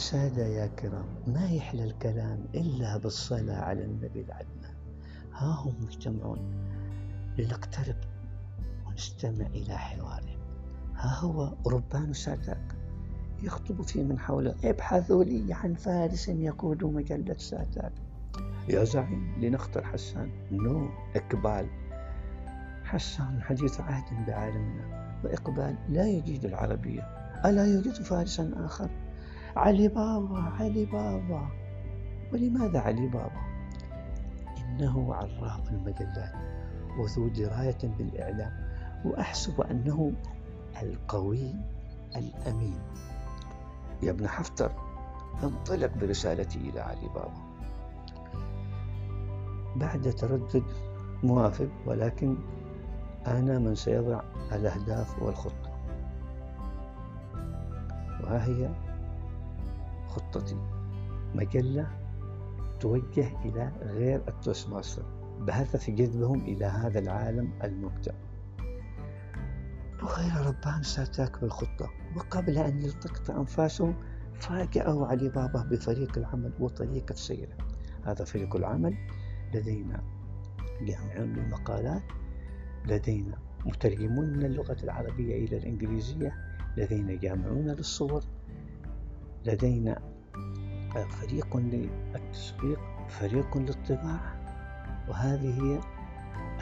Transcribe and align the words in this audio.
سادة 0.00 0.46
يا 0.46 0.66
كرام 0.66 1.04
ما 1.26 1.50
يحلى 1.50 1.84
الكلام 1.84 2.44
إلا 2.54 2.96
بالصلاة 2.96 3.60
على 3.60 3.84
النبي 3.84 4.20
العدنان. 4.20 4.74
ها 5.32 5.46
هم 5.46 5.74
مجتمعون. 5.82 6.38
لنقترب 7.38 7.96
ونستمع 8.86 9.46
إلى 9.46 9.78
حوارهم. 9.78 10.38
ها 10.94 11.20
هو 11.20 11.52
ربان 11.66 12.12
ساتاك 12.12 12.76
يخطب 13.42 13.82
في 13.82 14.04
من 14.04 14.18
حوله. 14.18 14.54
ابحثوا 14.64 15.24
لي 15.24 15.54
عن 15.54 15.74
فارس 15.74 16.28
يقود 16.28 16.84
مجلة 16.84 17.36
ساتاك 17.38 17.92
يا 18.68 18.84
زعيم 18.84 19.34
لنختر 19.40 19.84
حسان. 19.84 20.30
أو 20.52 20.88
إقبال. 21.16 21.66
حسان 22.84 23.42
حديث 23.42 23.80
عهد 23.80 24.26
بعالمنا. 24.26 25.20
وإقبال 25.24 25.76
لا 25.88 26.06
يجيد 26.06 26.44
العربية. 26.44 27.02
ألا 27.44 27.66
يوجد 27.66 27.92
فارسا 27.92 28.50
آخر؟ 28.56 28.90
علي 29.56 29.88
بابا 29.88 30.52
علي 30.60 30.84
بابا. 30.84 31.48
ولماذا 32.32 32.80
علي 32.80 33.06
بابا؟ 33.06 33.40
إنه 34.58 35.14
عراف 35.14 35.70
المجلات 35.70 36.32
وذو 36.98 37.28
دراية 37.28 37.78
بالإعلام 37.98 38.52
وأحسب 39.04 39.60
أنه 39.60 40.12
القوي 40.82 41.54
الأمين. 42.16 42.78
يا 44.02 44.10
ابن 44.10 44.28
حفتر 44.28 44.72
انطلق 45.42 45.90
برسالتي 46.00 46.58
إلى 46.58 46.80
علي 46.80 47.08
بابا. 47.08 47.50
بعد 49.76 50.10
تردد 50.10 50.64
موافق 51.22 51.68
ولكن 51.86 52.36
أنا 53.26 53.58
من 53.58 53.74
سيضع 53.74 54.20
الأهداف 54.52 55.22
والخطة. 55.22 55.70
وها 58.20 58.46
هي؟ 58.46 58.89
خطتي 60.10 60.56
مجلة 61.34 61.86
توجه 62.80 63.40
إلى 63.44 63.72
غير 63.82 64.22
ال 64.28 64.68
Toastmaster 64.68 65.02
بهدف 65.40 65.90
جذبهم 65.90 66.40
إلى 66.40 66.64
هذا 66.64 66.98
العالم 66.98 67.52
الممتع 67.64 68.12
وغير 70.02 70.46
ربان 70.46 70.82
سأتاك 70.82 71.40
بالخطة. 71.40 71.90
وقبل 72.16 72.58
أن 72.58 72.82
يلتقط 72.82 73.30
أنفاسهم 73.30 73.94
فاجأوا 74.40 75.06
علي 75.06 75.28
بابا 75.28 75.62
بفريق 75.62 76.18
العمل 76.18 76.52
وطريقة 76.60 77.14
سيره 77.14 77.56
هذا 78.04 78.24
فريق 78.24 78.56
العمل 78.56 78.94
لدينا 79.54 80.02
جامعون 80.82 81.32
للمقالات 81.32 82.02
لدينا 82.86 83.38
مترجمون 83.66 84.32
من 84.32 84.44
اللغة 84.44 84.76
العربية 84.82 85.44
إلى 85.44 85.56
الإنجليزية 85.56 86.34
لدينا 86.76 87.14
جامعون 87.14 87.66
للصور. 87.66 88.24
لدينا 89.44 90.02
فريق 91.20 91.56
للتسويق 91.56 92.80
فريق 93.08 93.56
للطباعة 93.56 94.40
وهذه 95.08 95.62
هي 95.62 95.80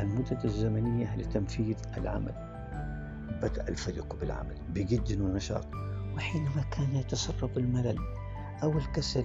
المدة 0.00 0.44
الزمنية 0.44 1.16
لتنفيذ 1.16 1.76
العمل 1.96 2.34
بدأ 3.42 3.68
الفريق 3.68 4.16
بالعمل 4.20 4.56
بجد 4.68 5.20
ونشاط. 5.20 5.66
وحينما 6.16 6.62
كان 6.70 6.96
يتسرب 6.96 7.58
الملل 7.58 7.98
أو 8.62 8.78
الكسل 8.78 9.24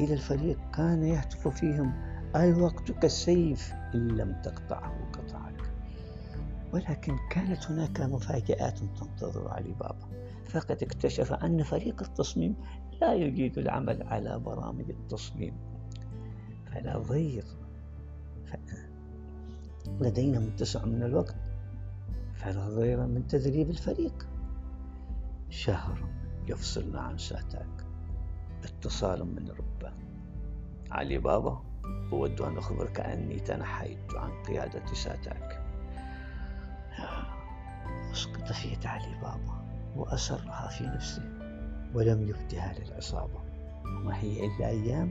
إلى 0.00 0.14
الفريق 0.14 0.58
كان 0.74 1.02
يهتف 1.02 1.48
فيهم 1.48 1.92
الوقت 2.36 2.92
كالسيف 2.92 3.72
إن 3.94 4.08
لم 4.08 4.40
تقطعه 4.42 5.10
قطعك. 5.12 5.69
ولكن 6.72 7.16
كانت 7.30 7.70
هناك 7.70 8.00
مفاجآت 8.00 8.78
تنتظر 8.78 9.48
علي 9.48 9.72
بابا. 9.72 10.08
فقد 10.48 10.82
اكتشف 10.82 11.32
أن 11.32 11.62
فريق 11.62 12.02
التصميم 12.02 12.56
لا 13.00 13.14
يجيد 13.14 13.58
العمل 13.58 14.02
على 14.02 14.38
برامج 14.38 14.90
التصميم. 14.90 15.56
فلا 16.66 16.98
ضير. 16.98 17.44
لدينا 20.00 20.38
متسع 20.38 20.84
من 20.84 21.02
الوقت. 21.02 21.36
فلا 22.34 22.68
ضير 22.68 23.06
من 23.06 23.26
تدريب 23.26 23.70
الفريق. 23.70 24.28
شهر 25.48 26.08
يفصلنا 26.48 27.00
عن 27.00 27.18
ساتاك. 27.18 27.86
اتصال 28.64 29.24
من 29.24 29.48
ربان 29.48 29.92
علي 30.90 31.18
بابا 31.18 31.62
أود 32.12 32.40
أن 32.40 32.58
أخبرك 32.58 33.00
أني 33.00 33.40
تنحيت 33.40 34.14
عن 34.14 34.30
قيادة 34.42 34.86
ساتاك. 34.94 35.69
أسقط 38.12 38.52
في 38.52 38.68
يد 38.68 38.86
علي 38.86 39.14
بابا 39.14 39.64
وأسرها 39.96 40.68
في 40.68 40.86
نفسه 40.86 41.22
ولم 41.94 42.28
يبدها 42.28 42.74
للعصابة 42.78 43.40
وما 43.84 44.16
هي 44.18 44.46
إلا 44.46 44.68
أيام 44.68 45.10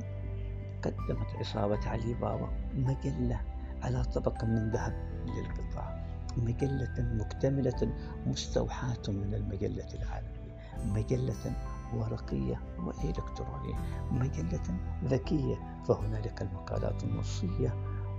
قدمت 0.83 1.35
عصابة 1.39 1.89
علي 1.89 2.13
بابا 2.13 2.49
مجلة 2.75 3.41
على 3.81 4.03
طبق 4.03 4.43
من 4.43 4.69
ذهب 4.69 4.93
للقطاع 5.25 6.09
مجلة 6.37 6.93
مكتملة 6.99 7.93
مستوحاة 8.27 9.01
من 9.07 9.33
المجلة 9.33 9.87
العالمية 9.93 10.39
مجلة 10.85 11.53
ورقية 11.93 12.61
وإلكترونية 12.79 13.75
مجلة 14.11 14.63
ذكية 15.03 15.83
فهنالك 15.87 16.41
المقالات 16.41 17.03
النصية 17.03 17.73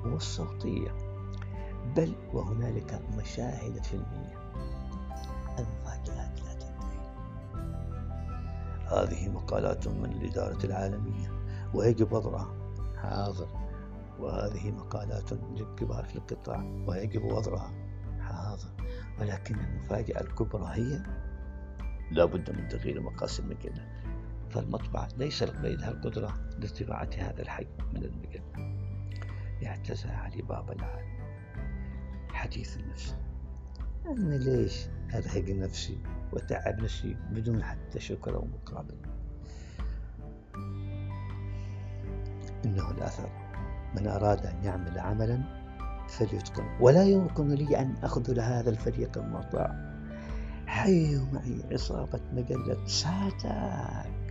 والصوتية. 0.05 1.10
بل 1.97 2.15
وهنالك 2.33 3.01
مشاهد 3.19 3.85
فيلمية. 3.85 4.41
المفاجآت 5.59 6.41
لا 6.41 6.53
تنتهي. 6.55 7.01
هذه 8.87 9.29
مقالات 9.29 9.89
من 9.89 10.13
الإدارة 10.13 10.67
العالمية 10.67 11.33
ويجب 11.75 12.13
وضعها 12.13 12.55
حاضر. 12.97 13.49
وهذه 14.19 14.71
مقالات 14.71 15.33
للكبار 15.33 16.05
في 16.05 16.17
القطاع 16.17 16.65
ويجب 16.87 17.25
وضعها 17.25 17.73
حاضر. 18.21 18.71
ولكن 19.21 19.55
المفاجأة 19.55 20.21
الكبرى 20.21 20.67
هي؟ 20.67 21.03
لا 22.11 22.25
بد 22.25 22.51
من 22.51 22.69
تغيير 22.69 23.01
مقاس 23.01 23.41
المجلة 23.41 23.89
فالمطبعة 24.51 25.09
ليس 25.17 25.43
لديها 25.43 25.91
القدرة 25.91 26.35
لطباعة 26.59 27.11
هذا 27.19 27.43
الحجم 27.43 27.77
من 27.95 28.05
المجلة. 28.05 28.43
اعتزى 29.67 30.09
علي 30.09 30.43
بابا 30.43 30.73
العالم. 30.73 31.30
حديث 32.41 32.77
النفس. 32.77 33.15
أنا 34.07 34.35
ليش 34.35 34.87
أرهق 35.15 35.49
نفسي 35.49 35.99
وتعب 36.33 36.81
نفسي 36.81 37.17
بدون 37.31 37.63
حتى 37.63 38.01
شكر 38.01 38.37
أو 38.37 38.47
مقابل؟ 38.47 38.95
إنه 42.65 42.91
الأثر. 42.91 43.31
من 43.97 44.07
أراد 44.07 44.47
أن 44.47 44.65
يعمل 44.65 44.99
عملا 44.99 45.41
فليتقن. 46.09 46.65
ولا 46.81 47.05
يمكن 47.05 47.49
لي 47.49 47.79
أن 47.81 47.95
أخذل 48.03 48.41
هذا 48.41 48.71
الفريق 48.71 49.19
المطاع. 49.19 50.01
حيوا 50.67 51.27
معي 51.33 51.63
عصابة 51.73 52.21
مجلة 52.33 52.87
ساتاك 52.87 54.30